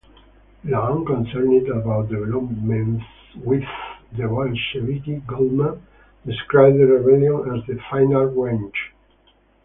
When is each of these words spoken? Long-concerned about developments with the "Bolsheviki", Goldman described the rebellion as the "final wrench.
Long-concerned 0.63 1.67
about 1.67 2.09
developments 2.09 3.05
with 3.35 3.61
the 4.13 4.23
"Bolsheviki", 4.27 5.17
Goldman 5.27 5.79
described 6.25 6.79
the 6.79 6.87
rebellion 6.87 7.43
as 7.55 7.63
the 7.67 7.79
"final 7.87 8.25
wrench. 8.25 8.95